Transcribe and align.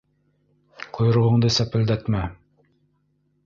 Ҡойроғоңдо 0.99 1.53
сәпелдәтмә! 1.59 2.25